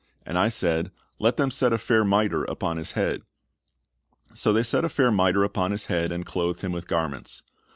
And 0.25 0.35
I 0.35 0.49
said, 0.49 0.91
Let 1.19 1.37
them 1.37 1.51
set 1.51 1.71
a 1.73 1.77
fair 1.77 2.03
miter, 2.03 2.43
upon 2.45 2.77
his 2.77 2.93
head. 2.93 3.21
So 4.33 4.51
they 4.51 4.63
set 4.63 4.83
a 4.83 4.89
fair 4.89 5.11
miter 5.11 5.43
upon 5.43 5.69
his 5.69 5.85
head, 5.85 6.11
and 6.11 6.25
clothed 6.25 6.61
him 6.61 6.71
with 6.71 6.87
garments." 6.87 7.43